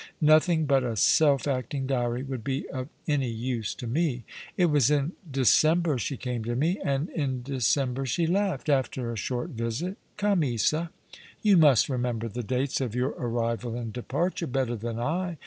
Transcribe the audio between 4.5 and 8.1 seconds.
It was in December she came to me— and in December